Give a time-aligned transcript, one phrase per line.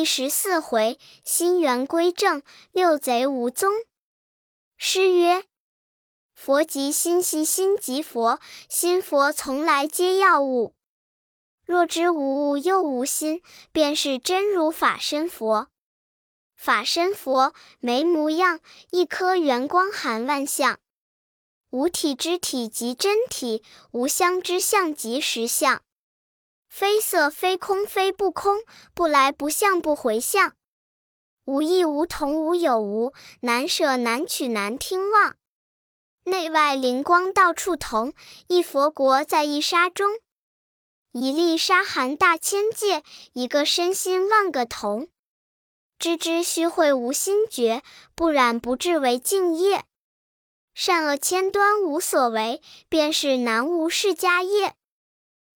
[0.00, 3.70] 第十四回，心元归正，六贼无踪。
[4.78, 5.44] 诗曰：
[6.32, 10.74] 佛即心兮心即佛，心佛从来皆要物。
[11.66, 13.42] 若知无物又无心，
[13.72, 15.68] 便是真如法身佛。
[16.56, 18.60] 法身佛没模样，
[18.92, 20.80] 一颗圆光含万象。
[21.68, 25.82] 无体之体即真体，无相之相即实相。
[26.70, 28.62] 非色非空非不空，
[28.94, 30.54] 不来不向不回向，
[31.44, 35.36] 无异无同无有无，难舍难取难听望。
[36.24, 38.14] 内外灵光到处同，
[38.46, 40.20] 一佛国在一沙中。
[41.10, 43.02] 一粒沙含大千界，
[43.32, 45.08] 一个身心万个同。
[45.98, 47.82] 知之虚会无心觉，
[48.14, 49.84] 不染不至为净业。
[50.72, 54.76] 善恶千端无所为，便是南无释迦业。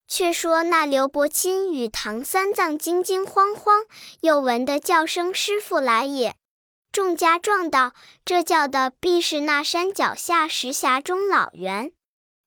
[0.06, 3.84] 却说那刘伯钦与唐三藏惊惊慌慌，
[4.20, 6.36] 又闻得叫声：“师傅来也！”
[6.92, 7.92] 众家撞道
[8.24, 11.92] ：“这叫的必是那山脚下石匣中老猿。”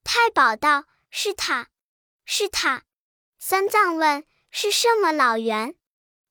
[0.06, 1.68] 太保道：“是他，
[2.26, 2.84] 是他。”
[3.40, 5.76] 三藏问：“是什么老猿？”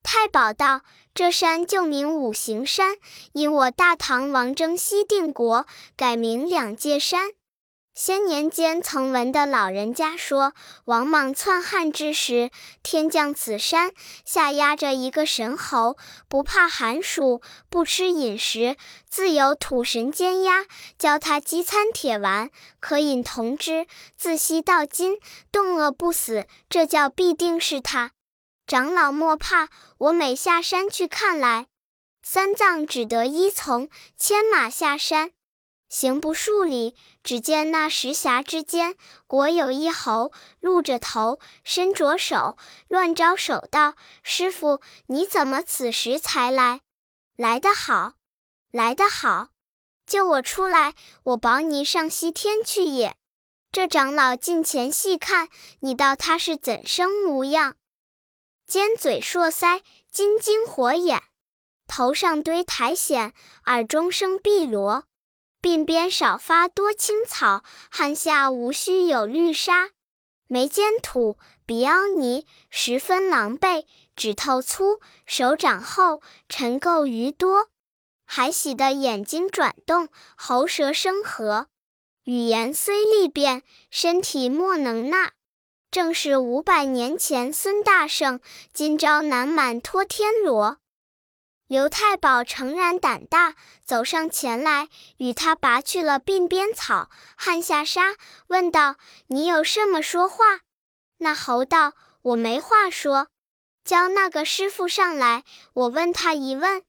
[0.03, 2.97] 太保道：“这山就名五行山，
[3.33, 7.33] 因我大唐王征西定国，改名两界山。”
[7.97, 10.53] 先年间曾闻的老人家说，
[10.85, 12.51] 王莽篡汉之时，
[12.83, 13.91] 天降此山
[14.23, 15.97] 下压着一个神猴，
[16.29, 18.77] 不怕寒暑，不吃饮食，
[19.09, 20.67] 自有土神监压，
[20.99, 25.17] 教他饥餐铁丸，可饮同之，自昔到今，
[25.51, 26.47] 冻饿不死。
[26.69, 28.11] 这叫必定是他。
[28.67, 31.69] 长老莫怕，我每下山去看来。
[32.23, 35.31] 三藏只得依从，牵马下山。
[35.89, 42.57] 行不数里，只见那石匣之间，果有一猴，露着头，伸着手，
[42.89, 46.81] 乱招手道：“师傅，你怎么此时才来？
[47.37, 48.15] 来得好，
[48.73, 49.51] 来得好！
[50.07, 53.17] 救我出来，我保你上西天去也。”
[53.71, 55.49] 这长老近前细看，
[55.81, 57.77] 你道他是怎生模样？
[58.67, 61.23] 尖嘴硕腮，金睛火眼，
[61.87, 63.33] 头上堆苔藓，
[63.67, 65.05] 耳中生碧螺。
[65.67, 69.91] 鬓边少发多青草，汗下无须有绿纱。
[70.47, 73.85] 眉间土，鼻凹泥，十分狼狈。
[74.15, 77.69] 指头粗，手掌厚，尘垢余多。
[78.25, 81.67] 还喜得眼睛转动，喉舌生合。
[82.23, 85.33] 语言虽利变，身体莫能纳。
[85.91, 88.39] 正是五百年前孙大圣，
[88.73, 90.79] 今朝南满托天罗。
[91.67, 98.15] 刘太保诚然胆大，走上前来，与他拔去了鬓边草，汗下沙，
[98.47, 98.97] 问道
[99.27, 100.61] ：“你有什么说话？”
[101.19, 103.29] 那猴道：“我没话说，
[103.85, 106.85] 叫那个师傅上来，我问他一问。”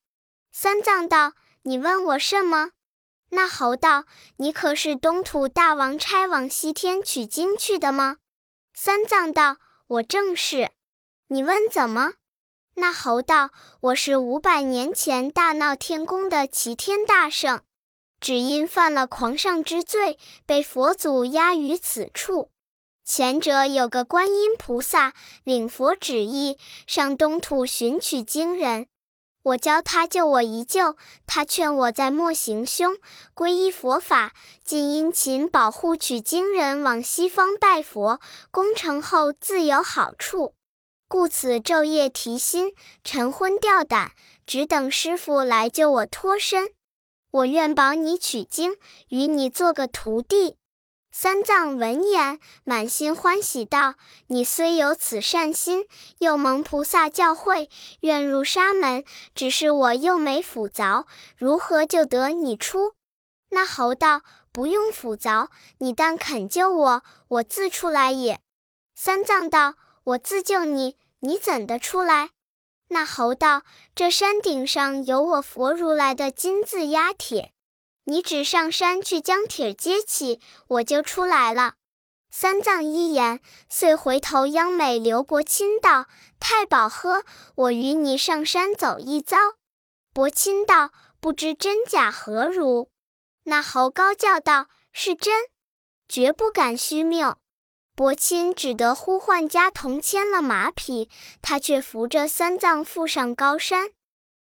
[0.54, 1.34] 三藏道
[1.64, 2.72] ：“你问我什么？”
[3.32, 4.06] 那猴道
[4.38, 8.18] ：“你可是东土大王差往西天取经去的吗？”
[8.76, 10.70] 三藏道：“我正是。”
[11.30, 12.14] 你问怎么？
[12.80, 13.50] 那猴道
[13.82, 17.62] ：“我是五百年前大闹天宫的齐天大圣，
[18.22, 22.52] 只因犯了狂上之罪，被佛祖压于此处。
[23.04, 28.86] 前者有个观音菩萨，领佛旨意上东土寻取经人，
[29.42, 30.96] 我教他救我一救，
[31.26, 32.96] 他劝我再莫行凶，
[33.34, 34.34] 皈依佛法，
[34.64, 38.20] 尽殷勤保护取经人往西方拜佛，
[38.52, 40.54] 功成后自有好处。”
[41.10, 44.12] 故此昼夜提心，晨昏吊胆，
[44.46, 46.74] 只等师傅来救我脱身。
[47.32, 48.76] 我愿保你取经，
[49.08, 50.58] 与你做个徒弟。
[51.10, 53.96] 三藏闻言，满心欢喜道
[54.28, 55.86] ：“你虽有此善心，
[56.20, 57.70] 又蒙菩萨教诲，
[58.02, 59.06] 愿入沙门。
[59.34, 61.06] 只是我又没斧凿，
[61.38, 62.96] 如何救得你出？”
[63.52, 65.48] 那猴道：“不用斧凿，
[65.78, 68.42] 你但肯救我，我自出来也。”
[68.94, 69.76] 三藏道。
[70.08, 72.30] 我自救你，你怎的出来？
[72.88, 73.64] 那猴道
[73.94, 77.52] ：“这山顶上有我佛如来的金字压铁，
[78.06, 80.40] 你只上山去将铁接起，
[80.70, 81.74] 我就出来了。”
[82.32, 86.06] 三藏一言，遂回头央美刘伯钦道
[86.40, 89.36] ：“太保呵，我与你上山走一遭。”
[90.16, 92.90] 伯钦道：“不知真假何如？”
[93.44, 95.50] 那猴高叫道：“是真，
[96.08, 97.36] 绝不敢虚谬。”
[97.98, 101.10] 伯钦只得呼唤家童牵了马匹，
[101.42, 103.90] 他却扶着三藏赴上高山，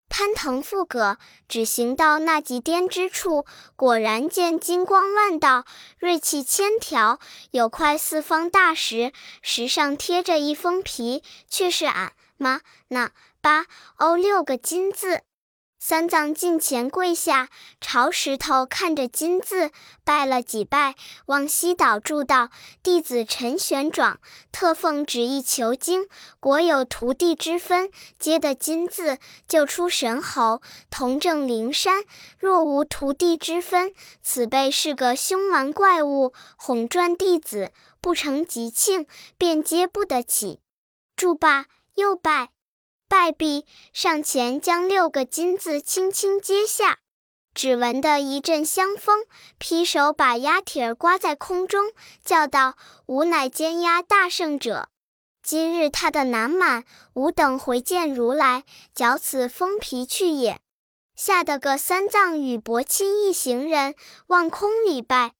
[0.07, 1.17] 攀藤附葛，
[1.47, 5.65] 只行到那极巅之处，果然见金光万道，
[5.97, 7.19] 锐气千条，
[7.49, 9.11] 有块四方大石，
[9.41, 13.09] 石上贴着一封皮，却是俺妈那
[13.41, 13.65] 八
[13.95, 15.23] 欧六个金字。
[15.89, 17.47] 三藏近前跪下，
[17.79, 19.71] 朝石头看着金字，
[20.03, 20.95] 拜了几拜，
[21.27, 22.49] 往西祷祝道
[22.83, 24.17] ：“弟子陈玄奘，
[24.51, 26.09] 特奉旨意求经。
[26.41, 27.89] 果有徒弟之分，
[28.19, 29.17] 接得金字，
[29.47, 32.01] 救出神猴，同证灵山；
[32.37, 39.07] 若无徒弟之分，此辈是个凶顽怪物，哄赚弟子，不成吉庆，
[39.37, 40.59] 便接不得起。”
[41.15, 42.49] 住罢，又拜。
[43.09, 46.99] 拜毕，上前将六个金字轻轻接下，
[47.53, 49.25] 只闻得一阵香风，
[49.57, 51.93] 劈手把鸭蹄儿刮在空中，
[52.23, 52.75] 叫道
[53.07, 54.89] ：“吾乃监押大圣者，
[55.41, 56.83] 今日他的难满，
[57.13, 60.59] 吾等回见如来，缴此封皮去也。”
[61.15, 63.95] 吓得个三藏与伯钦一行人
[64.27, 65.33] 望空礼拜，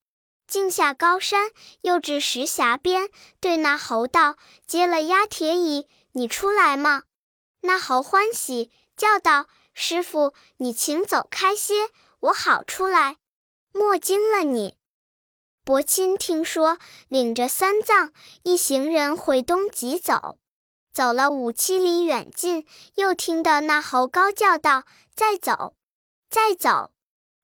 [0.48, 3.10] 径下高山，又至石峡边，
[3.42, 7.04] 对那猴道：“接了鸭铁矣，你出来吗？”
[7.68, 11.90] 那猴欢喜，叫道：“师傅，你请走开些，
[12.22, 13.18] 我好出来。
[13.74, 14.78] 莫惊了你。”
[15.66, 16.78] 伯钦听说，
[17.10, 20.38] 领着三藏一行人回东极走，
[20.94, 22.66] 走了五七里远近，
[22.96, 25.76] 又听得那猴高叫道：“再走，
[26.30, 26.92] 再走！”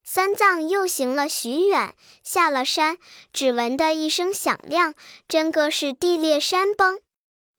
[0.05, 2.97] 三藏又行了许远，下了山，
[3.33, 4.93] 只闻得一声响亮，
[5.27, 7.01] 真个是地裂山崩，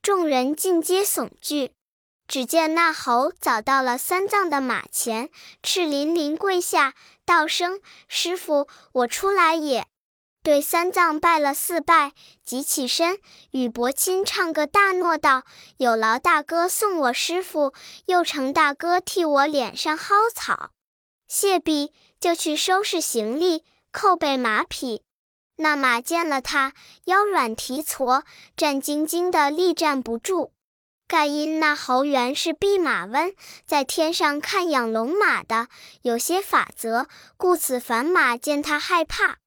[0.00, 1.72] 众人尽皆悚惧。
[2.26, 5.30] 只见那猴早到了三藏的马前，
[5.62, 6.94] 赤淋淋跪下，
[7.24, 9.86] 道声：“师傅，我出来也。”
[10.42, 12.12] 对三藏拜了四拜，
[12.44, 13.18] 即起身
[13.52, 15.44] 与伯钦唱个大诺道
[15.78, 17.72] ：“有劳大哥送我师傅，
[18.06, 20.70] 又承大哥替我脸上薅草。”
[21.28, 25.02] 谢毕，就去收拾行李，扣备马匹。
[25.56, 26.72] 那马见了他，
[27.04, 28.22] 腰软蹄矬，
[28.56, 30.53] 战兢兢的立站不住。
[31.06, 33.34] 盖因那猴原是弼马温，
[33.66, 35.68] 在天上看养龙马的，
[36.02, 39.38] 有些法则，故此凡马见他害怕。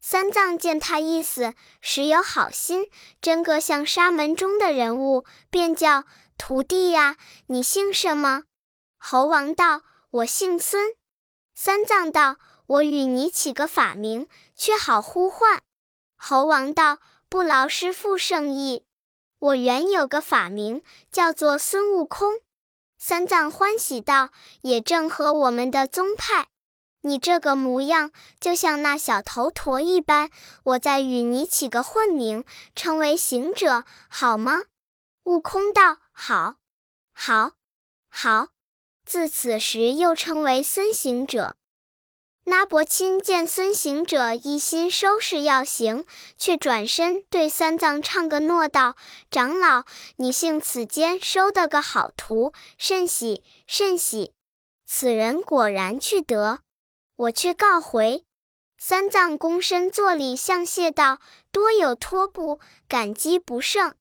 [0.00, 2.86] 三藏见他意思，实有好心，
[3.20, 6.04] 真个像沙门中的人物，便叫
[6.38, 7.16] 徒弟呀，
[7.48, 8.44] 你姓什么？
[8.96, 10.94] 猴王道：我姓孙。
[11.54, 14.26] 三藏道：我与你起个法名，
[14.56, 15.60] 却好呼唤。
[16.16, 16.98] 猴王道：
[17.28, 18.86] 不劳师父圣意。
[19.40, 22.40] 我原有个法名，叫做孙悟空。
[22.98, 24.28] 三藏欢喜道
[24.60, 26.48] ：“也正合我们的宗派。
[27.00, 30.30] 你这个模样，就像那小头陀一般。
[30.64, 32.44] 我再与你起个混名，
[32.74, 34.64] 称为行者，好吗？”
[35.24, 36.56] 悟空道：“好，
[37.12, 37.52] 好，
[38.10, 38.48] 好。”
[39.06, 41.56] 自此时又称为孙行者。
[42.50, 46.04] 那伯钦见孙行者一心收拾要行，
[46.36, 48.96] 却转身对三藏唱个诺道
[49.30, 49.84] ：“长老，
[50.16, 54.32] 你幸此间收得个好徒，甚喜甚喜。
[54.84, 56.58] 此人果然去得，
[57.14, 58.24] 我却告回。”
[58.76, 61.20] 三藏躬身作礼，向谢道
[61.52, 62.58] ：“多有托付，
[62.88, 63.94] 感激不胜。”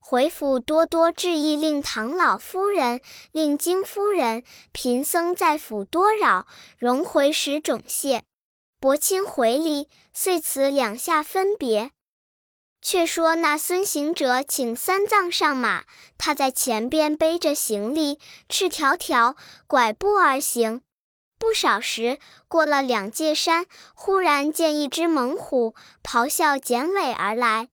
[0.00, 3.00] 回府多多致意，令唐老夫人、
[3.30, 4.42] 令金夫人、
[4.72, 6.46] 贫僧在府多扰，
[6.78, 8.24] 容回时种谢。
[8.80, 11.90] 伯钦回礼，遂此两下分别。
[12.82, 15.84] 却说那孙行者请三藏上马，
[16.16, 18.18] 他在前边背着行李，
[18.48, 19.36] 赤条条
[19.66, 20.80] 拐步而行。
[21.38, 27.68] 不少时，过了两界山，忽然见一只猛虎咆哮剪尾而来。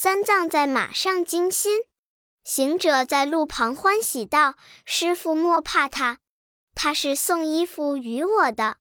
[0.00, 1.80] 三藏在马上惊心，
[2.44, 4.54] 行者在路旁欢喜道
[4.86, 6.18] ：“师傅莫怕他，
[6.72, 8.76] 他是送衣服与我的。”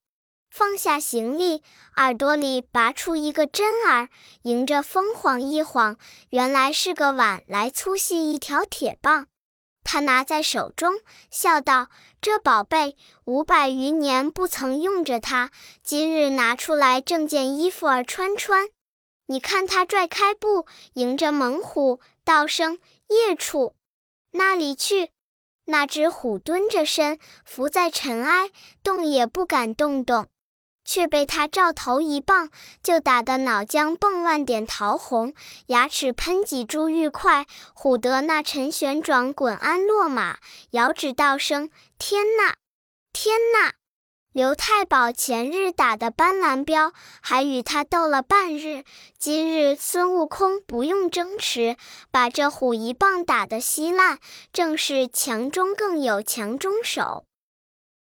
[0.54, 1.64] 放下行李，
[1.96, 4.10] 耳朵里拔出一个针儿，
[4.44, 5.98] 迎着风晃一晃，
[6.30, 9.26] 原来是个碗来粗细一条铁棒。
[9.84, 11.00] 他拿在手中，
[11.32, 11.90] 笑道
[12.22, 12.96] ：“这宝贝
[13.26, 15.50] 五百余年不曾用着它，
[15.82, 18.70] 今日拿出来挣件衣服儿穿穿。”
[19.28, 23.76] 你看他拽开步，迎着猛虎，道声：“夜处，
[24.32, 25.12] 那里去？”
[25.70, 30.28] 那只虎蹲着身，伏在尘埃，动也不敢动动，
[30.86, 32.50] 却被他照头一棒，
[32.82, 35.34] 就打得脑浆迸万点桃红，
[35.66, 40.38] 牙齿喷几珠玉块，唬得那陈玄转滚鞍落马，
[40.72, 41.70] 遥指道声
[42.00, 42.56] ：“天呐，
[43.12, 43.74] 天呐！”
[44.38, 48.84] 刘太保前日打的斑斓镖，还与他斗了半日。
[49.18, 51.76] 今日孙悟空不用争持，
[52.12, 54.20] 把这虎一棒打得稀烂，
[54.54, 57.26] 正是强中更有强中手。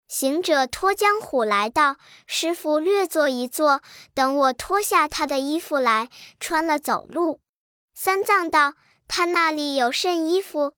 [0.07, 3.83] 行者脱将虎来道：“师傅略坐一坐，
[4.15, 6.09] 等我脱下他的衣服来
[6.39, 7.41] 穿了走路。”
[7.93, 8.73] 三藏道
[9.07, 10.73] ：“他那里有甚衣服？”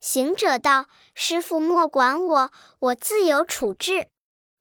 [0.00, 4.08] 行者道：“师傅莫管我，我自有处置。”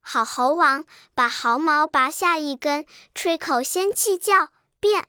[0.03, 5.07] 好猴王把毫毛拔下一根，吹口仙气叫变。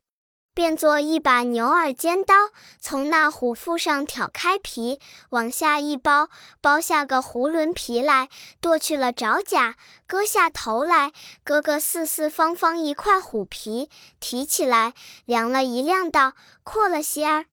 [0.54, 2.32] 变作一把牛耳尖刀，
[2.78, 6.28] 从那虎腹上挑开皮，往下一剥，
[6.62, 8.28] 剥下个囫囵皮来，
[8.60, 9.74] 剁去了爪甲，
[10.06, 17.46] 割下头来，割个四四方方一块虎皮，提起来量了一量，道阔了些儿，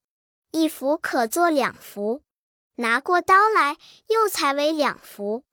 [0.51, 2.21] 一幅可做两幅。
[2.75, 3.77] 拿过刀来，
[4.09, 5.43] 又裁为两幅。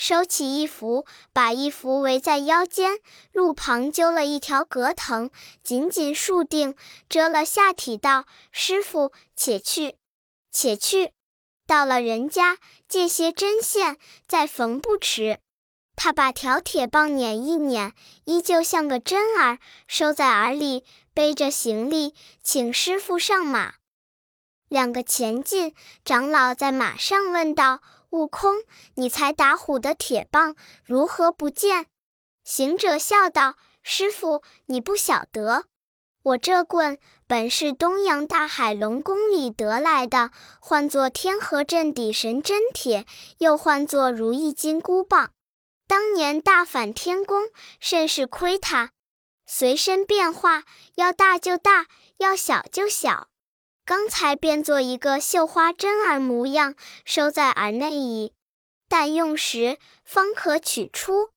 [0.00, 3.00] 收起一幅，把一幅围在腰间，
[3.32, 5.28] 路旁揪了一条葛藤，
[5.64, 6.76] 紧紧束定，
[7.08, 7.96] 遮了下体。
[7.96, 9.96] 道：“师傅，且去，
[10.52, 11.10] 且去。
[11.66, 13.96] 到了人家，借些针线，
[14.28, 15.40] 再缝不迟。”
[15.96, 17.92] 他把条铁棒捻一捻，
[18.24, 23.74] 依旧像个针儿，收在耳里，背着行李，请师傅上马。
[24.68, 25.74] 两个前进，
[26.04, 27.80] 长老在马上问道。
[28.10, 28.62] 悟空，
[28.94, 31.86] 你才打虎的铁棒如何不见？
[32.42, 35.66] 行者笑道：“师傅，你不晓得，
[36.22, 43.04] 我这棍本是东洋大海龙宫里得来的，唤作天河镇底神针铁，
[43.38, 45.32] 又唤作如意金箍棒。
[45.86, 48.92] 当年大反天宫，甚是亏它，
[49.46, 51.86] 随身变化，要大就大，
[52.16, 53.28] 要小就小。”
[53.88, 56.74] 刚才变做一个绣花针儿模样，
[57.06, 58.34] 收在耳内矣。
[58.86, 61.30] 待用时方可取出。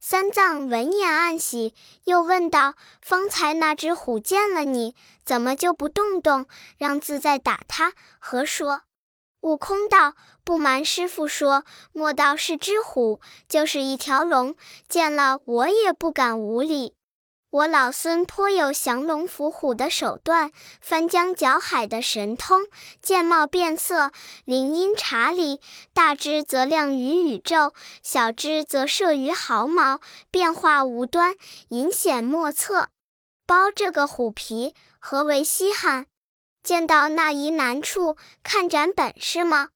[0.00, 7.92] 三藏闻言暗喜，又问道：“方才那只虎见了你，怎么就不动动，让自在打他？
[8.18, 8.82] 何说？”
[9.42, 14.56] 悟空道：“不瞒师傅说，莫道是只虎，就是一条龙，
[14.88, 16.96] 见了我也不敢无礼。”
[17.52, 22.62] 我老孙颇有降龙伏虎的手段，翻江搅海的神通，
[23.02, 24.10] 见貌变色，
[24.46, 25.60] 灵音察理，
[25.92, 31.34] 大之则亮于宇宙，小之则摄于毫毛，变化无端，
[31.68, 32.88] 隐显莫测。
[33.46, 36.06] 包这个虎皮，何为稀罕？
[36.62, 39.68] 见到那疑难处，看展本事吗？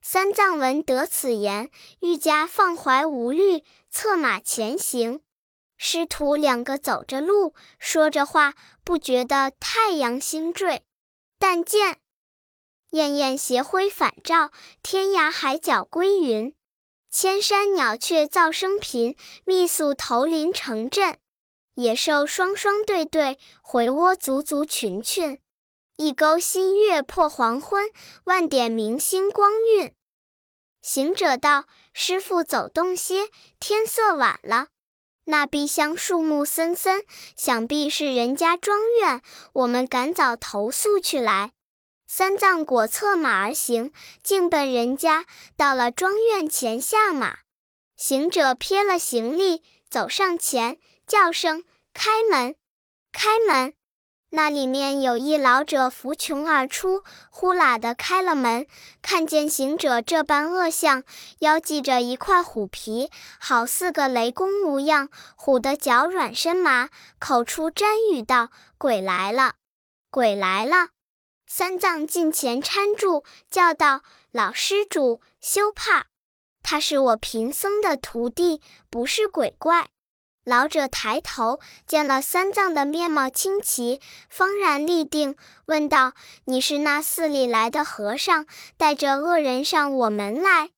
[0.00, 1.68] 三藏闻得此言，
[2.00, 5.20] 愈加放怀无虑，策马前行。
[5.78, 8.54] 师徒两个走着路，说着话，
[8.84, 10.82] 不觉得太阳星坠。
[11.38, 12.00] 但见
[12.90, 14.50] 艳艳斜晖反照，
[14.82, 16.52] 天涯海角归云，
[17.10, 21.18] 千山鸟雀噪声频，密宿头林成阵。
[21.74, 25.40] 野兽双双对对，回窝足足群群。
[25.96, 27.88] 一钩新月破黄昏，
[28.24, 29.94] 万点明星光晕。
[30.82, 33.28] 行者道：“师傅走动些，
[33.60, 34.68] 天色晚了。”
[35.30, 37.04] 那碧香树木森森，
[37.36, 39.20] 想必是人家庄院。
[39.52, 41.52] 我们赶早投宿去来。
[42.06, 43.92] 三藏果策马而行，
[44.22, 45.26] 径奔人家。
[45.54, 47.40] 到了庄院前下马，
[47.94, 52.56] 行者撇了行李，走上前，叫声：“开门，
[53.12, 53.74] 开门！”
[54.30, 58.66] 那里面有一老者扶穷而出，呼啦的开了门，
[59.00, 61.02] 看见行者这般恶相，
[61.38, 65.08] 腰系着一块虎皮，好似个雷公模样，
[65.38, 69.54] 唬得脚软身麻，口出沾语道：“鬼来了，
[70.10, 70.88] 鬼来了！”
[71.48, 76.04] 三藏近前搀住，叫道：“老施主，休怕，
[76.62, 79.88] 他是我贫僧的徒弟，不是鬼怪。”
[80.48, 84.00] 老者抬头见了三藏的面貌清奇，
[84.30, 85.36] 方然立定，
[85.66, 86.14] 问道
[86.46, 88.46] ：“你是那寺里来的和尚，
[88.78, 90.70] 带着恶人上我门来？”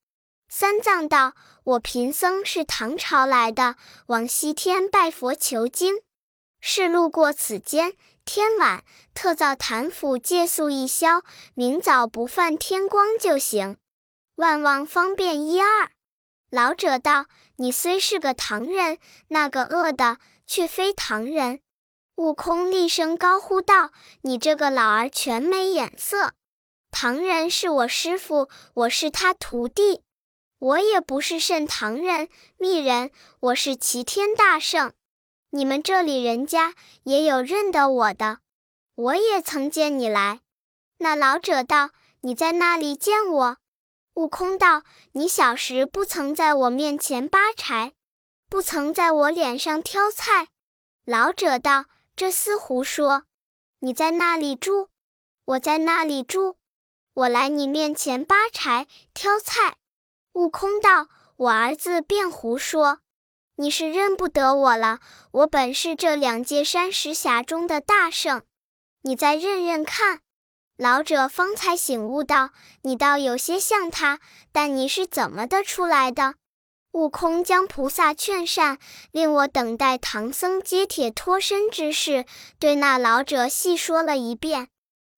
[0.51, 6.01] 三藏道：“我贫僧是唐朝来的，往西天拜佛求经，
[6.61, 7.93] 是路过此间，
[8.25, 8.83] 天晚，
[9.15, 11.23] 特造坛府借宿一宵，
[11.55, 13.77] 明早不犯天光就行，
[14.35, 15.93] 万望方便一二。”
[16.51, 17.27] 老者道。
[17.57, 18.97] 你虽是个唐人，
[19.29, 20.17] 那个恶的
[20.47, 21.61] 却非唐人。
[22.15, 23.91] 悟空厉声高呼道
[24.25, 26.33] ：“你这个老儿全没眼色！
[26.91, 30.03] 唐人是我师傅，我是他徒弟。
[30.59, 34.95] 我也不是甚唐人、密人，我是齐天大圣。
[35.51, 38.39] 你们这里人家也有认得我的，
[38.95, 40.41] 我也曾见你来。”
[40.97, 41.91] 那老者道
[42.23, 43.59] ：“你在那里见我？”
[44.15, 47.93] 悟空道：“你小时不曾在我面前扒柴，
[48.49, 50.49] 不曾在我脸上挑菜。”
[51.07, 51.87] 老者道
[52.17, 53.25] ：“这厮胡说！
[53.79, 54.89] 你在那里住？
[55.45, 56.57] 我在那里住？
[57.15, 59.77] 我来你面前扒柴挑菜。”
[60.35, 62.99] 悟空道：“我儿子便胡说！
[63.57, 65.01] 你是认不得我了。
[65.33, 68.43] 我本是这两界山石峡中的大圣，
[69.03, 70.21] 你再认认看。”
[70.81, 74.19] 老者方才醒悟道：“你倒有些像他，
[74.51, 76.37] 但你是怎么的出来的？”
[76.93, 78.79] 悟空将菩萨劝善，
[79.13, 82.25] 令我等待唐僧接铁脱身之事，
[82.59, 84.69] 对那老者细说了一遍。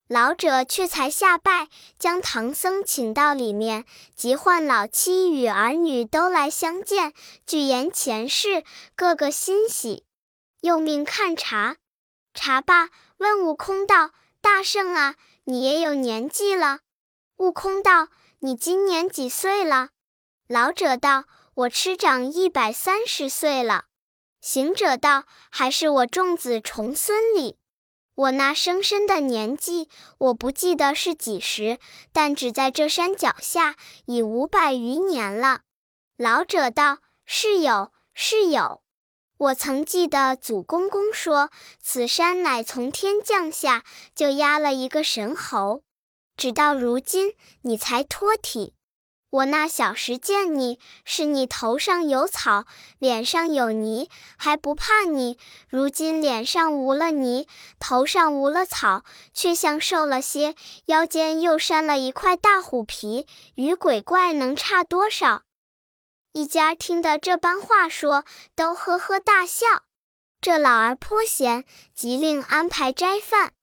[0.09, 3.85] 老者却才下拜，将唐僧请到里面，
[4.17, 7.13] 即唤老妻与儿女都来相见，
[7.47, 8.65] 具言前世，
[8.97, 10.03] 个个欣喜，
[10.59, 11.77] 又命看茶。
[12.33, 14.11] 茶罢，问悟空道
[14.43, 15.15] ：“大圣啊！”
[15.45, 16.79] 你也有年纪了，
[17.37, 18.07] 悟空道
[18.39, 19.89] ：“你今年几岁了？”
[20.47, 23.85] 老者道：“我吃长一百三十岁了。”
[24.39, 27.57] 行者道：“还是我众子重孙里。
[28.15, 31.79] 我那生身的年纪，我不记得是几时，
[32.11, 35.61] 但只在这山脚下已五百余年了。”
[36.15, 38.82] 老者道：“是有，是有。”
[39.43, 41.49] 我曾记得祖公公说，
[41.81, 43.83] 此山乃从天降下，
[44.15, 45.81] 就压了一个神猴。
[46.37, 47.33] 直到如今，
[47.63, 48.73] 你才脱体。
[49.29, 52.63] 我那小时见你，是你头上有草，
[52.99, 55.35] 脸上有泥，还不怕你；
[55.67, 57.45] 如今脸上无了泥，
[57.79, 65.41] 头上无了草，却像瘦了些，腰间又扇了一块大虎皮，与鬼怪能差多少？
[66.33, 68.25] 一家听得这般话说，
[68.55, 69.67] 都呵呵大笑。
[70.41, 71.63] 这老儿颇闲，
[71.93, 73.53] 即令安排斋饭。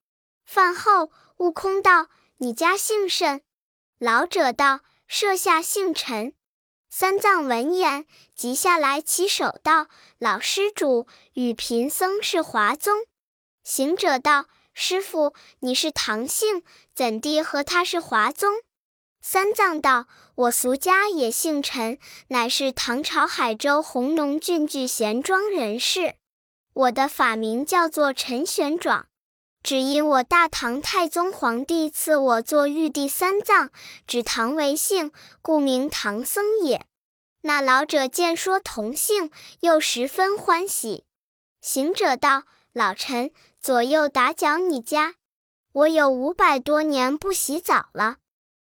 [0.45, 2.07] 饭后，悟空道
[2.39, 3.41] ：“你家姓甚？”
[3.99, 6.33] 老者道：“舍下姓陈。”
[6.89, 9.87] 三藏闻言，即下来起手道
[10.17, 13.05] ：“老施主与贫僧是华宗。”
[13.65, 16.63] 行者道：“师傅，你是唐姓，
[16.95, 18.49] 怎地和他是华宗？”
[19.23, 21.99] 三藏道：“我俗家也姓陈，
[22.29, 26.15] 乃是唐朝海州弘农郡聚贤庄人士。
[26.73, 29.03] 我的法名叫做陈玄奘，
[29.61, 33.69] 只因我大唐太宗皇帝赐我做玉帝三藏，
[34.07, 35.11] 指唐为姓，
[35.43, 36.87] 故名唐僧也。”
[37.43, 41.05] 那老者见说同姓，又十分欢喜。
[41.61, 45.13] 行者道：“老陈，左右打搅你家，
[45.73, 48.17] 我有五百多年不洗澡了。”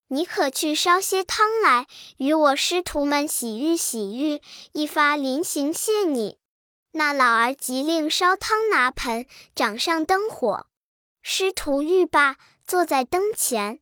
[0.09, 1.87] 你可去烧些汤来，
[2.19, 4.41] 与我师徒们洗浴洗浴，
[4.73, 6.39] 一发临行谢你。
[6.93, 10.67] 那老儿即令烧汤拿盆，掌上灯火。
[11.23, 13.81] 师徒浴罢，坐在灯前。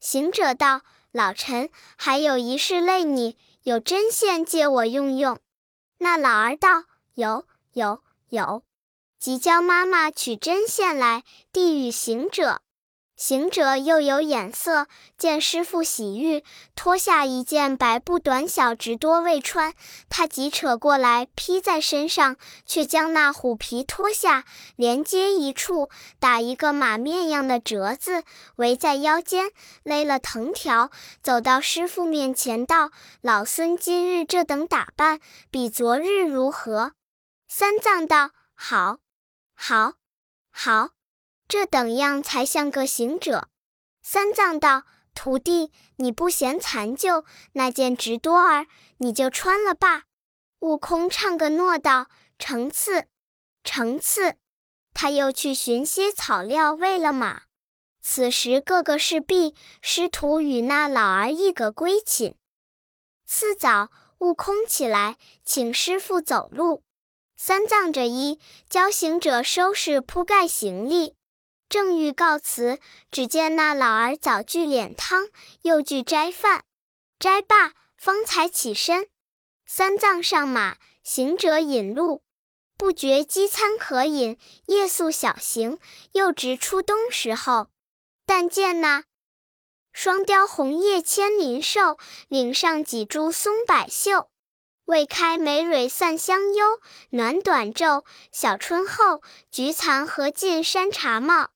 [0.00, 5.38] 行者道：“老臣还有一事累你，有针线借我用用。”
[5.98, 8.64] 那老儿道：“有有有。”
[9.20, 12.62] 即叫妈妈取针线来，递与行者。
[13.20, 14.86] 行者又有眼色，
[15.18, 16.42] 见师傅洗浴，
[16.74, 19.74] 脱下一件白布短小直多未穿，
[20.08, 28.24] 他即扯过来披在身上，却将那虎皮脱下，连接一处，打一个马面样的折子，
[28.56, 29.50] 围在腰间，
[29.82, 30.90] 勒了藤条，
[31.22, 36.92] 走到师傅面前道：“老孙今日这等打扮，比昨日如何？”
[37.46, 38.96] 三藏道：“好，
[39.54, 39.92] 好，
[40.50, 40.92] 好。”
[41.50, 43.48] 这等样才像个行者。
[44.02, 44.84] 三藏道
[45.16, 50.04] ：“徒弟，你不嫌残旧，那件直多儿，你就穿了罢。”
[50.60, 52.08] 悟空唱个诺道
[52.38, 53.08] ：“成次，
[53.64, 54.36] 成次。”
[54.94, 57.42] 他又去寻些草料喂了马。
[58.00, 62.36] 此时个个是婢，师徒与那老儿一个归寝。
[63.26, 66.84] 次早，悟空起来，请师傅走路。
[67.36, 71.16] 三藏着衣，教行者收拾铺盖行李。
[71.70, 72.80] 正欲告辞，
[73.12, 75.28] 只见那老儿早聚脸汤，
[75.62, 76.64] 又聚斋饭，
[77.20, 79.06] 斋罢方才起身。
[79.64, 82.24] 三藏上马，行者引路，
[82.76, 85.78] 不觉饥餐渴饮，夜宿小行。
[86.10, 87.68] 又值初冬时候，
[88.26, 89.04] 但见那
[89.92, 94.28] 双雕红叶千林兽，岭上几株松柏秀，
[94.86, 96.80] 未开梅蕊散香幽，
[97.10, 101.50] 暖短昼，小春后，菊残荷尽山茶茂。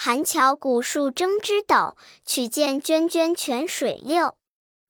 [0.00, 4.36] 寒桥古树争枝斗，曲涧涓涓泉水流。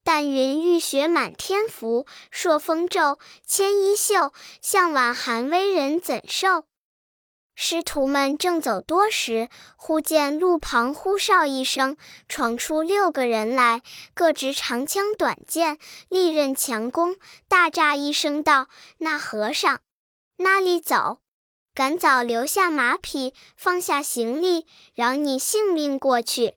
[0.05, 4.35] 淡云欲雪满天浮，朔风骤，牵衣袖。
[4.61, 6.66] 向晚寒微人怎受？
[7.55, 11.97] 师徒们正走多时，忽见路旁呼哨一声，
[12.29, 13.81] 闯出六个人来，
[14.12, 15.79] 各执长枪短剑，
[16.11, 17.16] 利刃强弓。
[17.49, 18.68] 大喳一声道
[19.01, 19.81] ：“那和尚
[20.37, 21.21] 哪里走？”
[21.78, 26.56] 赶早留下马匹，放下行李，饶你性命过去。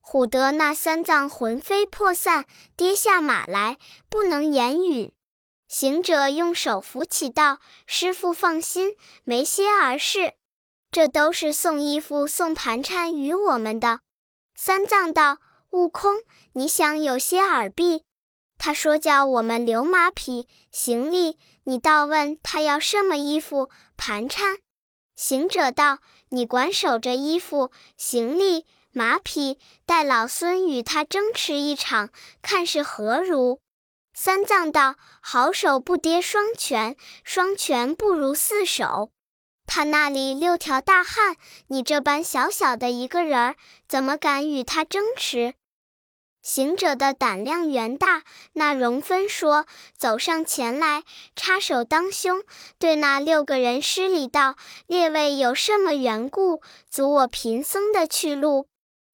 [0.00, 2.44] 唬得那三藏魂飞魄散，
[2.76, 3.78] 跌下马来，
[4.08, 5.12] 不能言语。
[5.66, 10.34] 行者用手扶起道：“师傅放心，没些儿事。
[10.92, 13.98] 这都是送衣服、送盘缠与我们的。”
[14.54, 15.38] 三藏道
[15.70, 18.04] ：“悟空，你想有些耳弊。
[18.56, 21.38] 他说叫我们留马匹行李，
[21.70, 24.58] 你倒问他要什么衣服盘缠。”
[25.14, 29.56] 行者道：“你管守着衣服行李马匹，
[29.86, 32.10] 待老孙与他争持一场，
[32.42, 33.60] 看是何如？”
[34.12, 39.12] 三藏道：“好手不跌双拳，双拳不如四手。”
[39.64, 41.36] 他那里六条大汉，
[41.68, 43.56] 你这般小小的一个人儿，
[43.86, 45.54] 怎么敢与他争持？
[46.42, 48.22] 行者的胆量原大，
[48.54, 51.04] 那容分说，走上前来，
[51.36, 52.42] 插手当胸，
[52.78, 54.56] 对那六个人施礼道
[54.88, 58.66] ：“列位有什么缘故，阻我贫僧的去路？”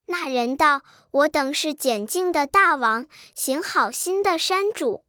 [0.06, 5.04] 那人道：“我等是简净的大王，行好心的山主，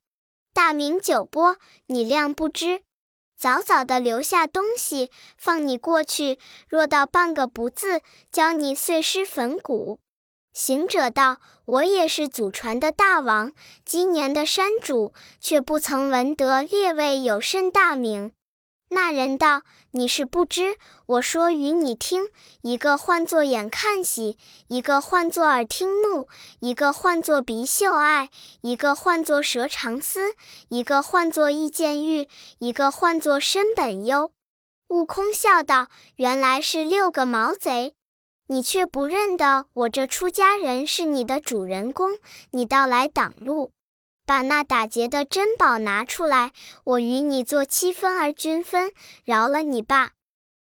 [0.54, 2.82] 大名九波，你谅不知。”
[3.38, 6.40] 早早的留下东西，放你过去。
[6.70, 8.00] 若到半个不字，
[8.32, 10.00] 教你碎尸粉骨。
[10.56, 13.52] 行者道：“我也是祖传的大王，
[13.84, 18.32] 今年的山主，却不曾闻得列位有甚大名。”
[18.88, 22.30] 那人道：“你是不知，我说与你听。
[22.62, 24.38] 一个唤作眼看喜，
[24.70, 26.30] 一个唤作耳听怒，
[26.62, 28.30] 一个唤作鼻嗅爱，
[28.62, 30.36] 一个唤作舌长思，
[30.70, 34.32] 一个唤作意见欲，一个唤作身本优。”
[34.88, 37.94] 悟空笑道：“原来是六个毛贼，
[38.48, 42.18] 你却不认得我这出家人是你的主人公，
[42.52, 43.72] 你倒来挡路。”
[44.28, 46.52] 把那打劫的珍宝拿出来，
[46.84, 48.92] 我与你做七分而均分，
[49.24, 50.14] 饶了你吧。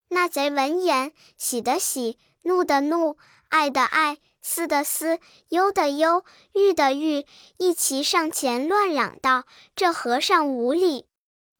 [0.09, 3.17] 那贼闻言，喜的喜，怒的怒，
[3.49, 5.17] 爱的爱，思的思，
[5.49, 7.25] 忧的忧，欲的欲，
[7.57, 9.45] 一齐上前乱嚷道
[9.75, 11.07] ：“这和尚无礼！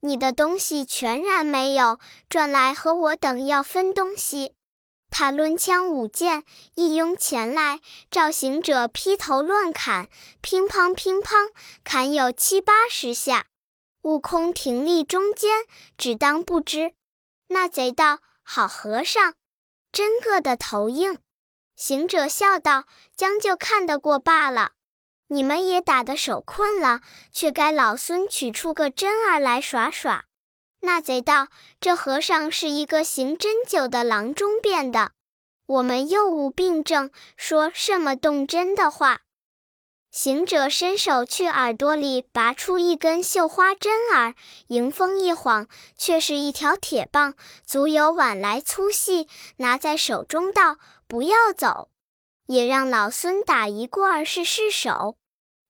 [0.01, 4.53] 你的东西全然没有，转来和我等要分东西。”
[5.09, 6.43] 他抡枪舞剑，
[6.75, 7.79] 一拥前来，
[8.11, 10.09] 照行者劈头乱砍，
[10.41, 11.51] 乒乓乒乓，
[11.83, 13.45] 砍有七八十下。
[14.01, 15.51] 悟空停立中间，
[15.97, 16.93] 只当不知。
[17.47, 19.33] 那贼道：“好和尚，
[19.91, 21.17] 真个的头硬。”
[21.75, 24.73] 行者笑道：“将就看得过罢了。
[25.27, 30.25] 你们也打得手困了，却该老孙取出个真儿来耍耍。”
[30.85, 31.47] 那贼道
[31.81, 35.11] ：“这和尚是一个行针灸的郎中变的，
[35.65, 39.21] 我们又无病症，说什么动针的话？”
[40.11, 44.33] 行者伸手去耳朵里拔出一根绣花针儿，
[44.67, 45.67] 迎风一晃，
[45.97, 47.33] 却是一条铁棒，
[47.65, 51.89] 足有碗来粗细，拿在手中道：“不要走，
[52.45, 55.17] 也让老孙打一棍儿试试手。”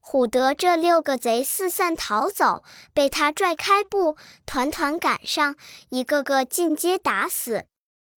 [0.07, 2.63] 唬得这六个贼四散逃走，
[2.93, 4.15] 被他拽开步，
[4.45, 5.55] 团团赶上，
[5.89, 7.65] 一个个尽皆打死，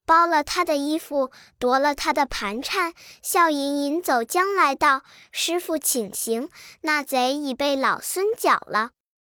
[0.07, 6.51] 剥了他的衣服，夺了他的盘缠，笑吟吟走将来道：“师傅请行，
[6.83, 8.91] 那贼已被老孙缴了。”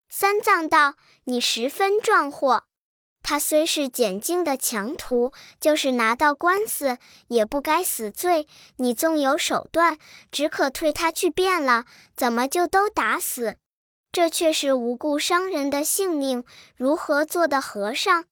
[0.09, 2.65] 三藏道：“你十分壮阔。”
[3.31, 6.97] 他虽是简净的强徒，就是拿到官司，
[7.29, 8.45] 也不该死罪。
[8.75, 9.97] 你纵有手段，
[10.33, 13.55] 只可退他去便了，怎么就都打死？
[14.11, 16.43] 这却是无故伤人的性命，
[16.75, 18.25] 如何做的和尚？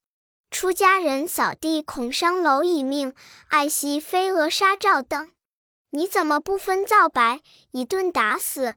[0.51, 3.13] 出家人扫地恐伤蝼蚁命，
[3.47, 5.31] 爱惜飞蛾杀照灯。
[5.91, 7.39] 你怎么不分皂白，
[7.71, 8.75] 一顿打死，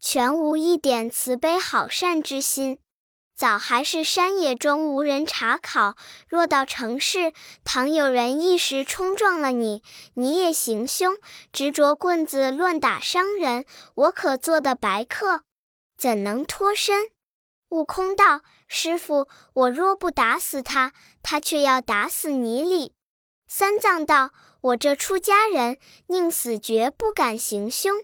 [0.00, 2.78] 全无一点慈悲好善之心？
[3.38, 5.94] 早还是山野中无人查考，
[6.26, 11.16] 若到城市，倘有人一时冲撞了你，你也行凶，
[11.52, 15.42] 执着棍子乱打伤人，我可做的白客，
[15.96, 17.10] 怎能脱身？
[17.68, 22.92] 悟空道：“师傅，我若不打死他，他却要打死你哩。”
[23.46, 28.02] 三藏道：“我这出家人，宁死绝不敢行凶。”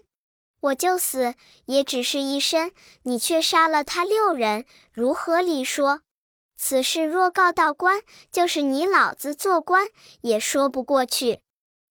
[0.65, 2.71] 我就死，也只是一身，
[3.03, 6.01] 你却杀了他六人，如何理说？
[6.57, 8.01] 此事若告到官，
[8.31, 9.87] 就是你老子做官，
[10.21, 11.41] 也说不过去。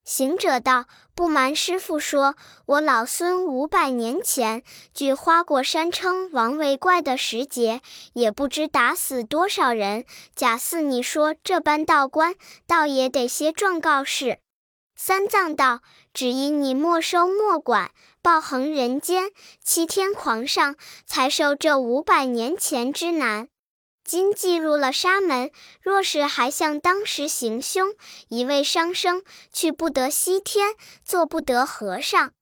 [0.04, 2.34] 行者道：“不瞒师傅说，
[2.66, 7.80] 我老孙五百年前据花果山称王为怪的时节，
[8.14, 10.04] 也不知打死多少人。
[10.34, 12.34] 假似你说这般道官，
[12.66, 14.38] 倒也得些状告事。”
[14.96, 15.80] 三藏道
[16.12, 17.90] ：“只因你没收莫管。”
[18.24, 19.32] 暴横人间，
[19.62, 23.50] 欺天狂上，才受这五百年前之难。
[24.02, 25.50] 今既入了沙门，
[25.82, 27.94] 若是还像当时行凶，
[28.28, 32.32] 一味伤生，去不得西天，做不得和尚。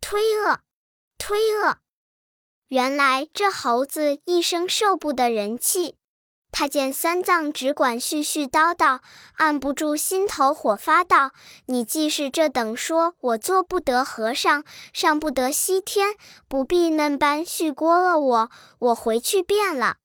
[0.00, 0.60] 推恶，
[1.18, 1.80] 推恶！
[2.68, 5.96] 原来这猴子一生受不得人气。
[6.52, 9.00] 他见三藏只管絮絮叨叨，
[9.34, 11.32] 按不住心头火，发道
[11.66, 16.14] ：“你既是这等说，我做不得和尚，上不得西天，
[16.48, 19.96] 不必嫩般絮聒了我，我回去便了。”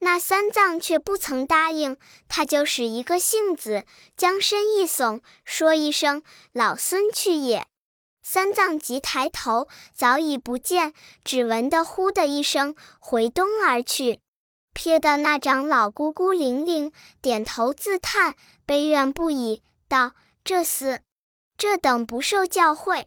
[0.00, 3.84] 那三藏却不曾答应，他就使一个性子，
[4.16, 7.64] 将身一耸，说一声：“老孙去也。”
[8.24, 14.18] 三藏急抬头，早已不见，只闻得“呼”的一声，回东而去。
[14.74, 18.34] 瞥得那长老孤孤零零，点头自叹，
[18.66, 21.00] 悲怨不已，道：“这厮，
[21.56, 23.06] 这等不受教诲，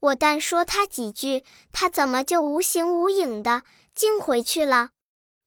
[0.00, 3.62] 我但说他几句，他怎么就无形无影的，
[3.94, 4.90] 竟回去了？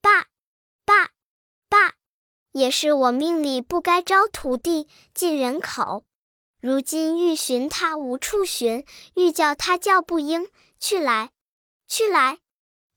[0.00, 0.26] 爸，
[0.84, 1.10] 爸，
[1.68, 1.94] 爸！
[2.52, 6.04] 也是我命里不该招徒弟进人口，
[6.60, 10.48] 如今欲寻他无处寻，欲叫他叫不应，
[10.80, 11.30] 去来，
[11.86, 12.38] 去来！”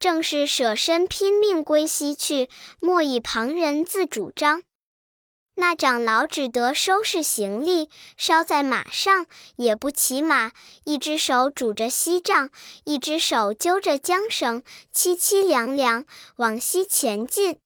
[0.04, 2.50] 正是舍身拼命归西去，
[2.82, 4.64] 莫以旁人自主张。
[5.56, 10.52] 那长老只得收拾行李，捎在马上，也不骑马，
[10.84, 12.50] 一只手拄着锡杖，
[12.84, 14.62] 一只手揪着缰绳，
[14.94, 16.04] 凄凄凉凉
[16.36, 17.60] 往西前进。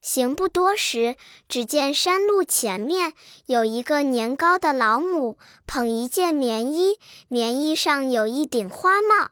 [0.00, 1.16] 行不多时，
[1.48, 3.14] 只见山路前面
[3.46, 9.30] 有一个年高的老母，捧一件棉衣，棉衣上有一顶花帽。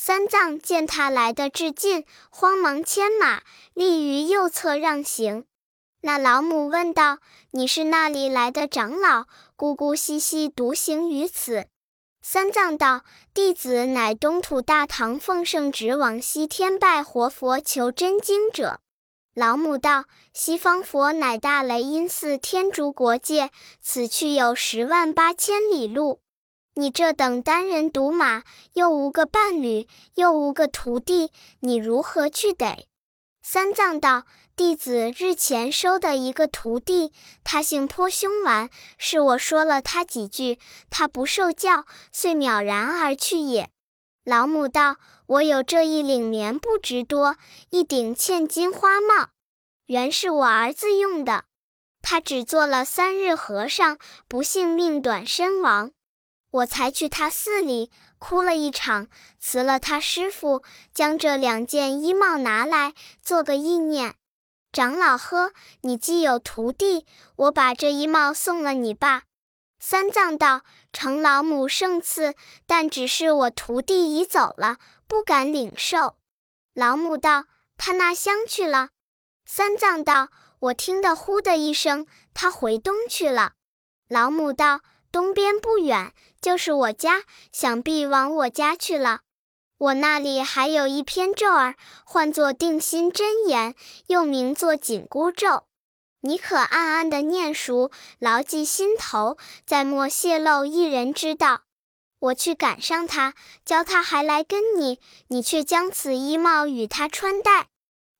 [0.00, 3.42] 三藏见他来得至近，慌忙牵马，
[3.74, 5.44] 立于右侧让行。
[6.02, 7.18] 那老母问道
[7.50, 9.24] ：“你是那里来的长老？
[9.56, 11.66] 孤孤兮兮独行于此？”
[12.22, 13.02] 三藏道
[13.34, 18.78] ：“弟子乃东土大唐奉圣旨往西天拜活佛求真经者。”
[19.34, 26.20] 老母道：“西方佛乃大雷音寺天竺国界，此去有十万八千里路。”
[26.78, 32.86] 你这等单人独马，又无个伴侣，又无个徒弟，你如何去得？
[33.42, 37.12] 三藏道：“弟子日前收的一个徒弟，
[37.42, 43.70] 他性颇凶顽，是我说了他几句，他不受教，遂渺然而去也。”
[44.22, 47.36] 老母道：“我有这一领棉布直多，
[47.70, 49.30] 一顶嵌金花帽，
[49.86, 51.42] 原是我儿子用的，
[52.02, 55.90] 他只做了三日和尚，不幸命短身亡。”
[56.58, 64.14] 我才去他寺里哭了一场，辞了他师傅，将这两件衣帽拿来做个意念。
[64.72, 69.22] 长老呵，你既有徒弟，我把这衣帽送了你吧。
[69.80, 72.34] 三藏道：“承老母圣赐，
[72.66, 76.16] 但只是我徒弟已走了，不敢领受。”
[76.74, 77.44] 老母道
[77.78, 78.90] ：“他那乡去了？”
[79.46, 83.52] 三藏道：“我听得呼的一声，他回东去了。”
[84.10, 84.80] 老母道
[85.12, 87.22] ：“东边不远。”就是我家，
[87.52, 89.20] 想必往我家去了。
[89.78, 93.74] 我那里还有一篇咒儿，唤作定心真言，
[94.06, 95.64] 又名作紧箍咒。
[96.20, 101.62] 你可暗暗的念熟，牢记心头，再莫泄露一人知道。
[102.18, 104.98] 我去赶上他，教他还来跟你，
[105.28, 107.68] 你却将此衣帽与他穿戴。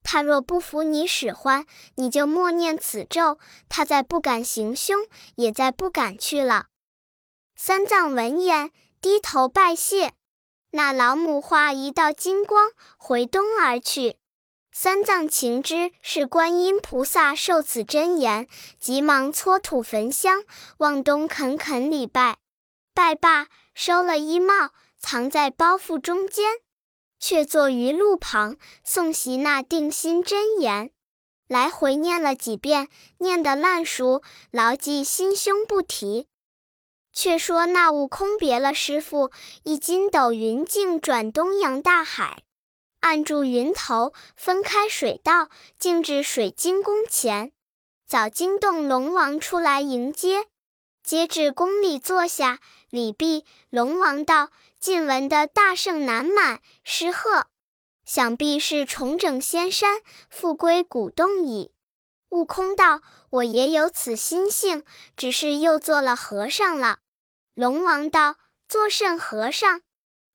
[0.04, 4.96] 他若不服你使唤，你就默念此咒，他再不敢行凶，
[5.34, 6.66] 也再不敢去了。
[7.60, 10.12] 三藏闻言，低头拜谢。
[10.70, 14.16] 那老母化一道金光，回东而去。
[14.70, 18.46] 三藏情知是观音菩萨授此真言，
[18.78, 20.44] 急忙搓土焚香，
[20.76, 22.36] 往东恳恳礼拜。
[22.94, 26.60] 拜罢，收了衣帽，藏在包袱中间，
[27.18, 30.92] 却坐于路旁，诵习那定心真言，
[31.48, 36.28] 来回念了几遍，念得烂熟，牢记心胸，不提。
[37.20, 39.32] 却说那悟空别了师傅，
[39.64, 42.44] 一筋斗云径转东洋大海，
[43.00, 45.48] 按住云头，分开水道，
[45.80, 47.50] 径至水晶宫前。
[48.06, 50.46] 早惊动龙王出来迎接，
[51.02, 53.44] 接至宫里坐下，礼毕。
[53.68, 57.46] 龙王道：“近闻的大圣南满，失贺，
[58.04, 61.72] 想必是重整仙山，复归古洞矣。”
[62.30, 64.84] 悟空道：“我也有此心性，
[65.16, 67.00] 只是又做了和尚了。”
[67.58, 68.36] 龙王道
[68.70, 69.80] ：“作甚和尚？”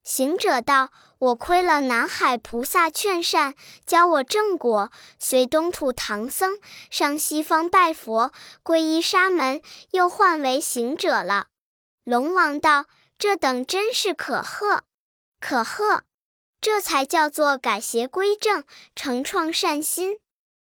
[0.03, 3.55] 行者道：“我亏了南海菩萨劝善，
[3.85, 6.59] 教我正果，随东土唐僧
[6.89, 11.47] 上西方拜佛，皈依沙门，又换为行者了。”
[12.03, 14.83] 龙王道：“这等真是可贺，
[15.39, 16.03] 可贺！
[16.59, 18.65] 这才叫做改邪归正，
[18.97, 20.17] 成创善心。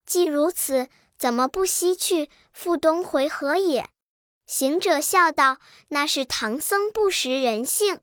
[0.05, 0.87] 既如此，
[1.17, 3.89] 怎么不西去，复东回何也？”
[4.55, 5.57] 行者笑道
[5.89, 8.01] ：“那是唐僧不识人性，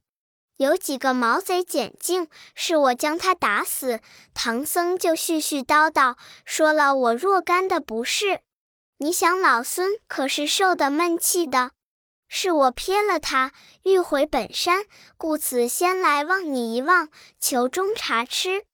[0.56, 4.00] 有几个毛贼捡净，是我将他打死。
[4.34, 8.40] 唐僧就絮絮叨叨说了我若干的不是。
[8.98, 11.70] 你想老孙可是受的闷气的，
[12.26, 13.52] 是我撇了他，
[13.84, 14.86] 欲回本山，
[15.16, 18.64] 故此先来望你一望，求中茶吃。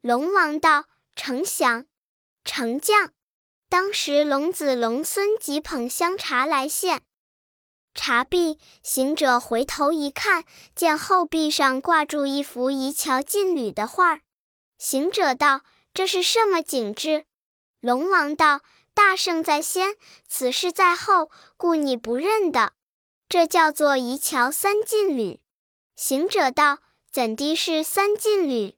[0.00, 1.86] 龙王道：丞相，
[2.44, 3.12] 丞将。
[3.68, 7.02] 当时龙子龙孙即捧香茶来献。
[7.94, 14.20] 茶壁，行者回头一看，见后壁上挂住一幅移桥进旅的画。
[14.78, 17.26] 行者道：“这是什么景致？”
[17.80, 18.60] 龙王道
[18.94, 19.96] ：“大圣在先，
[20.28, 22.72] 此事在后，故你不认得。
[23.28, 25.40] 这叫做移桥三进旅。”
[25.96, 26.78] 行者道
[27.12, 28.76] ：“怎的是三进旅？”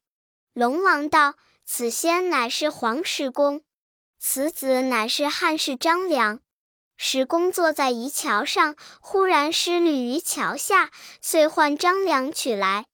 [0.54, 3.62] 龙王道：“此仙乃是黄石公，
[4.18, 6.40] 此子乃是汉室张良。”
[7.04, 12.86] 石公坐在移桥上，忽然失履于桥下，遂唤张良取来。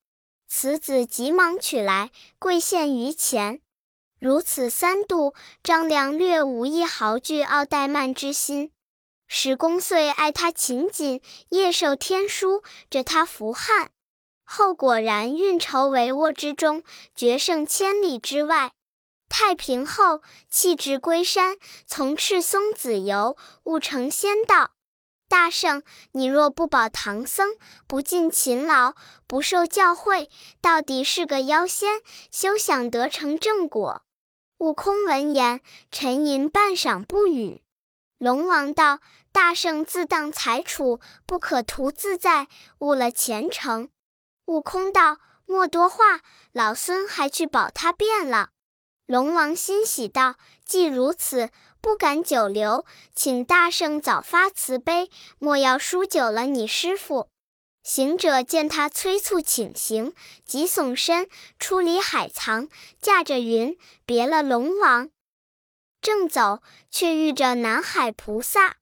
[0.49, 3.61] 此子急忙取来，跪献于前。
[4.19, 8.73] 如此三度，张良略无一毫惧傲怠慢之心。
[9.27, 13.91] 石公遂爱他勤谨，夜受天书，着他服汉。
[14.43, 16.83] 后果然运筹帷幄之中，
[17.15, 18.73] 决胜千里之外。
[19.29, 24.73] 太平后，弃职归山，从赤松子游，悟成仙道。
[25.29, 27.51] 大圣，你若不保唐僧，
[27.87, 28.95] 不尽勤劳，
[29.27, 30.29] 不受教诲，
[30.63, 34.03] 到底是个妖仙，休想得成正果。
[34.57, 35.61] 悟空闻言，
[35.91, 37.63] 沉吟半晌，不语。
[38.17, 38.99] 龙王道
[39.31, 43.91] ：“大圣自当裁处，不可图自在，误了前程。”
[44.47, 48.49] 悟空道：“莫多话，老孙还去保他变了。”
[49.09, 50.35] 龙王欣喜道
[50.67, 51.49] ：“既如此，
[51.81, 57.31] 不敢久留，请大圣早发慈悲，莫要输久了你师傅。”
[57.83, 60.13] 行者见他催促请行，
[60.45, 61.27] 即耸身
[61.59, 62.69] 出离海藏，
[63.01, 65.09] 驾着云别了龙王。
[66.03, 68.77] 正走，却遇着南海菩萨。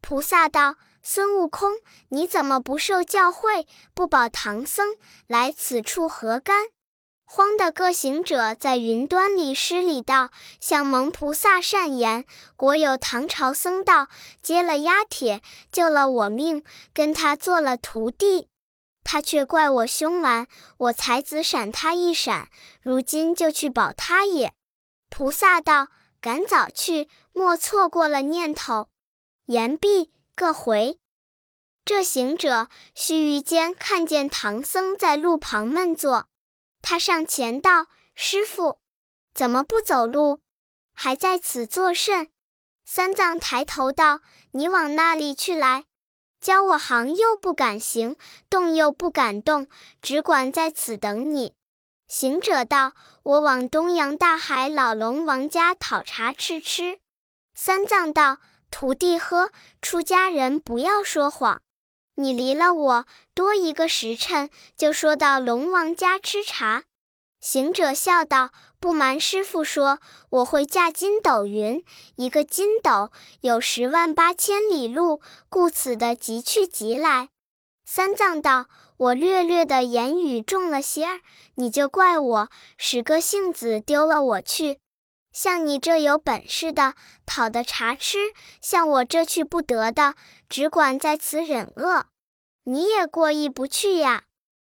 [0.00, 1.72] 菩萨道：“孙悟空，
[2.08, 6.68] 你怎么不受教诲，不保唐僧，来此处何干？”
[7.28, 14.06] 慌的各行者在云端里施礼道：“向蒙菩萨善言，国有唐朝僧道
[14.40, 18.48] 接了压帖，救了我命，跟他做了徒弟。
[19.02, 20.46] 他却怪我凶顽，
[20.78, 22.48] 我才子闪他一闪，
[22.80, 24.52] 如今就去保他也。”
[25.10, 25.88] 菩萨道
[26.22, 28.88] ：“赶早去，莫错过了念头。”
[29.46, 30.98] 言毕，各回。
[31.84, 36.28] 这行者须臾间看见唐僧在路旁闷坐。
[36.88, 38.78] 他上前道：“师傅，
[39.34, 40.38] 怎么不走路，
[40.94, 42.30] 还在此作甚？”
[42.86, 44.20] 三藏抬头道
[44.54, 45.86] ：“你往那里去来？
[46.40, 48.14] 教我行又不敢行，
[48.48, 49.66] 动又不敢动，
[50.00, 51.54] 只管在此等你。”
[52.06, 52.92] 行者道
[53.24, 57.00] ：“我往东洋大海老龙王家讨茶吃吃。”
[57.52, 58.38] 三藏道
[58.70, 59.50] ：“徒弟呵，
[59.82, 61.60] 出家人不要说谎。”
[62.16, 66.84] 你离了我多一个时辰，就说到龙王家吃茶。
[67.40, 68.50] 行者笑道
[68.80, 70.00] ：“不瞒师傅说，
[70.30, 71.84] 我会驾筋斗云，
[72.16, 73.10] 一个筋斗
[73.42, 77.28] 有十万八千里路，故此的急去急来。”
[77.84, 81.20] 三藏道：“我略略的言语重了些儿，
[81.54, 82.48] 你就怪我
[82.78, 84.80] 使个性子丢了我去。
[85.36, 86.94] 像你这有本事的，
[87.26, 90.14] 讨的茶吃；像我这去不得的。”
[90.48, 92.06] 只管在此忍饿，
[92.64, 94.22] 你也过意不去呀。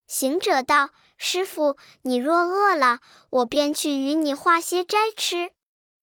[0.06, 2.98] 行者道：“师傅，你若饿了，
[3.30, 5.50] 我便去与你化些斋吃。”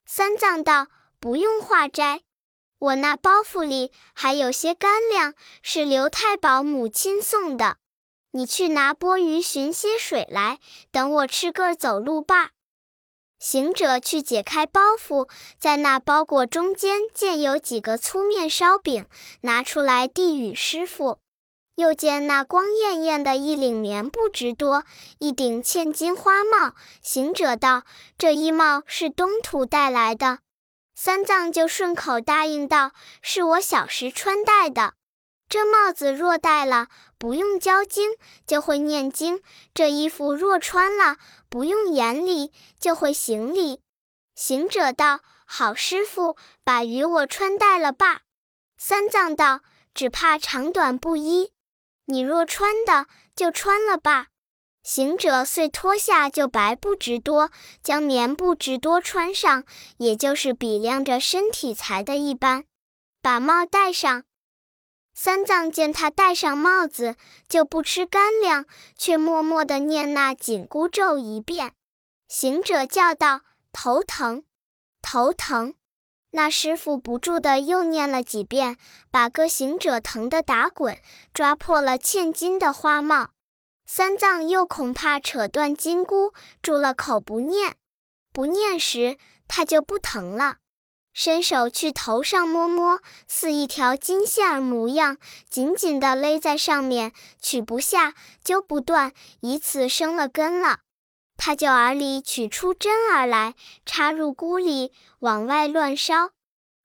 [0.07, 0.87] 三藏道
[1.21, 2.21] ：“不用化斋，
[2.79, 7.77] 我那包袱里还有些干粮，是刘太保母亲送的。
[8.31, 10.57] 你去拿钵盂寻些水来，
[10.89, 12.49] 等我吃个走路罢。”
[13.39, 19.06] 行者去解开包袱，在那包裹中间见有几个粗面烧饼，
[19.41, 21.19] 拿出来递与师傅。
[21.76, 24.84] 又见那光艳艳的一领棉布直多，
[25.19, 26.73] 一顶嵌金花帽。
[27.04, 27.84] 行者道
[28.17, 30.39] ：“这衣帽是东土带来的。”
[30.95, 34.95] 三藏就顺口答应道：“是我小时穿戴的。
[35.47, 36.88] 这帽子若戴了，
[37.19, 38.12] 不用教经，
[38.45, 39.39] 就会念经；
[39.73, 41.17] 这衣服若穿了，
[41.50, 43.81] 不用言礼，就会行礼。
[44.35, 48.21] 行者道：“好师傅，把与我穿戴了吧。”
[48.77, 49.62] 三藏道
[49.96, 51.52] ：“只怕长短不一，
[52.06, 54.27] 你若穿的，就穿了吧。”
[54.83, 57.50] 行者遂脱下就白布直多，
[57.83, 59.65] 将棉布直多穿上，
[59.98, 62.63] 也就是比量着身体裁的一般，
[63.21, 64.23] 把帽戴上。
[65.19, 67.15] 三藏见他戴上帽子，
[67.49, 71.73] 就不吃干粮，却默默地念那紧箍咒一遍。
[72.27, 73.41] 行者叫道
[73.73, 74.43] ：“头疼，
[75.01, 75.73] 头疼！”
[76.29, 78.77] 那师傅不住地又念了几遍，
[79.09, 80.99] 把个行者疼得打滚，
[81.33, 83.31] 抓破了嵌金的花帽。
[83.87, 87.75] 三藏又恐怕扯断金箍，住了口不念。
[88.31, 90.57] 不念时，他就不疼了。
[91.19, 95.17] 伸手去头上摸摸，似一条金线儿模样，
[95.49, 97.11] 紧紧地勒在上面，
[97.41, 98.13] 取不下，
[98.43, 100.81] 揪不断，以此生了根了。
[101.35, 106.29] 他就耳里取出针儿来，插入箍里，往外乱烧。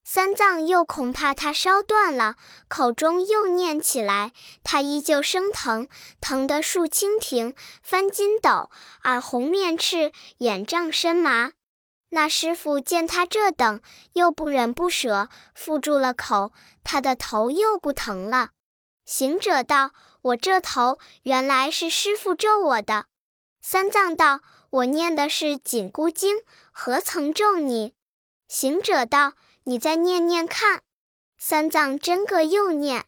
[0.03, 2.37] 三藏又恐怕他烧断了，
[2.69, 4.33] 口中又念起来，
[4.65, 5.89] 他依旧生疼，
[6.23, 8.71] 疼得竖蜻蜓，翻筋斗，
[9.05, 11.53] 耳红面赤，眼胀身麻。
[12.15, 13.81] 那师傅见他这等，
[14.13, 16.53] 又不忍不舍，缚住了口，
[16.85, 18.51] 他的头又不疼了。
[19.07, 23.07] 行者道：“我这头原来是师傅咒我的。”
[23.63, 26.37] 三藏道：“我念的是紧箍经，
[26.71, 27.95] 何曾咒你？”
[28.47, 29.33] 行者道
[29.65, 30.83] ：“你再念念看。”
[31.39, 33.07] 三藏真个又念，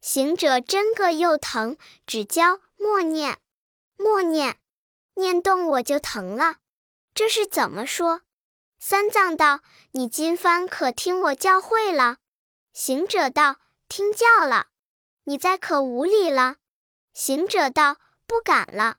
[0.00, 3.38] 行者真个又疼，只教默念，
[3.96, 4.58] 默念，
[5.14, 6.56] 念动我就疼了。
[7.14, 8.22] 这是怎么说？
[8.82, 9.60] 三藏道
[9.92, 12.16] ：“你今番可听我教诲了？”
[12.72, 13.56] 行者道
[13.88, 14.68] ：“听教了。”
[15.24, 16.56] 你再可无礼了？
[17.12, 18.96] 行者道：“不敢了。”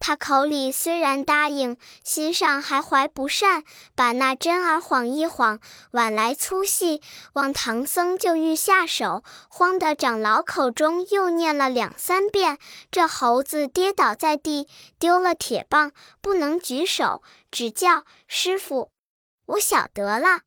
[0.00, 5.60] 他口里虽然答应，心上还怀不善，把那针儿晃一晃，
[5.92, 7.02] 挽来粗细，
[7.34, 12.58] 望唐僧就欲下手，慌得长老口中又念了两三遍。
[12.90, 14.66] 这猴子跌倒在地，
[14.98, 15.92] 丢了铁棒，
[16.22, 17.22] 不能举手。
[17.50, 18.90] 只叫师傅，
[19.44, 20.40] 我晓得了，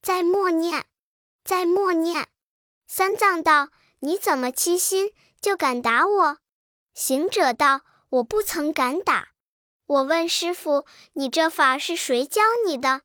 [0.00, 0.84] 再默念，
[1.44, 2.26] 再默念。
[2.86, 3.68] 三藏道
[4.00, 5.10] ：“你怎么欺心，
[5.42, 6.38] 就敢打我？”
[6.94, 7.80] 行者道
[8.14, 9.30] ：“我不曾敢打。
[9.86, 13.02] 我问师傅，你这法是谁教你的？”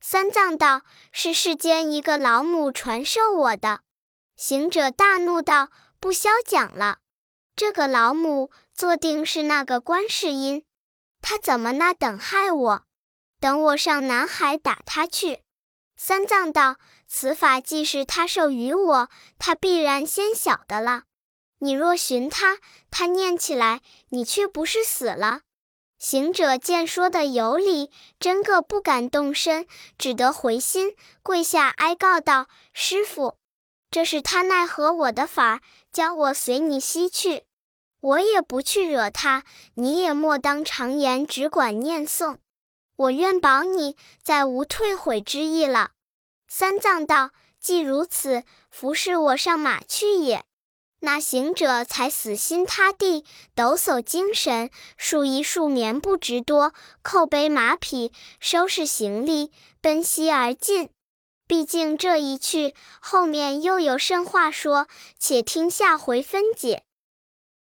[0.00, 0.82] 三藏道
[1.12, 3.80] ：“是世间一个老母传授我的。”
[4.36, 5.68] 行者大怒道
[6.00, 6.98] ：“不消讲了！
[7.54, 10.64] 这个老母，坐定是那个观世音，
[11.20, 12.82] 他怎么那等害我？”
[13.40, 15.42] 等我上南海打他去。
[15.96, 16.76] 三藏道
[17.06, 21.04] ：“此法既是他授予我，他必然先晓得了。
[21.58, 22.58] 你若寻他，
[22.90, 23.80] 他念起来，
[24.10, 25.40] 你却不是死了。”
[25.98, 27.90] 行者见说的有理，
[28.20, 33.38] 真个不敢动身，只得回心，跪下哀告道：“师傅，
[33.90, 37.44] 这是他奈何我的法，教我随你西去。
[38.00, 39.44] 我也不去惹他，
[39.74, 42.36] 你也莫当常言，只管念诵。”
[42.96, 45.90] 我愿保你，再无退悔之意了。
[46.48, 47.30] 三藏道
[47.60, 50.44] ：“既如此，服侍我上马去也。”
[51.06, 60.90] 那行者才死心塌地，抖擞精神，数一数棉不值多，扣背马匹，收拾行李，奔西而进。
[61.46, 66.82] 毕竟这一去，后面又有甚话说，且听下回分解。